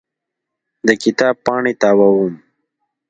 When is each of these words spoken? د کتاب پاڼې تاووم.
د 0.87 0.89
کتاب 1.03 1.35
پاڼې 1.45 1.73
تاووم. 1.81 2.33